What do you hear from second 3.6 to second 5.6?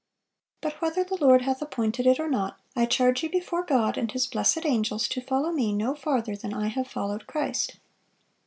God and His blessed angels to follow